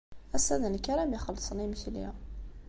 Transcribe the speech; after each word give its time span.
Ass-a 0.35 0.55
d 0.61 0.63
nekk 0.67 0.85
ara 0.91 1.01
am-ixellṣen 1.03 1.63
imekli. 1.65 2.05